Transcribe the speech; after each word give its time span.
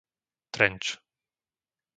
Trenč 0.57 0.83